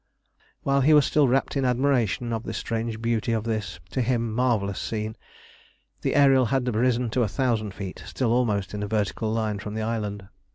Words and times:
While 0.63 0.81
he 0.81 0.95
was 0.95 1.05
still 1.05 1.27
wrapped 1.27 1.55
in 1.55 1.63
admiration 1.63 2.33
of 2.33 2.41
the 2.41 2.53
strange 2.55 3.03
beauty 3.03 3.33
of 3.33 3.43
this, 3.43 3.79
to 3.91 4.01
him, 4.01 4.33
marvellous 4.33 4.79
scene, 4.79 5.15
the 6.01 6.15
Ariel 6.15 6.45
had 6.47 6.73
risen 6.75 7.11
to 7.11 7.21
a 7.21 7.27
thousand 7.27 7.75
feet, 7.75 8.01
still 8.07 8.33
almost 8.33 8.73
in 8.73 8.81
a 8.81 8.87
vertical 8.87 9.31
line 9.31 9.59
from 9.59 9.75
the 9.75 9.83
island. 9.83 10.27